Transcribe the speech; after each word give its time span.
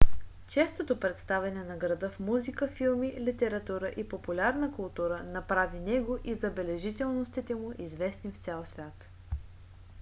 честото 0.47 0.99
представяне 0.99 1.63
на 1.63 1.77
града 1.77 2.09
в 2.09 2.19
музика 2.19 2.67
филми 2.67 3.13
литература 3.21 3.91
и 3.97 4.09
популярна 4.09 4.71
култура 4.73 5.23
направи 5.23 5.79
него 5.79 6.17
и 6.23 6.35
забележителностите 6.35 7.55
му 7.55 7.73
известни 7.79 8.31
в 8.31 8.37
цял 8.37 8.65
свят 8.65 9.09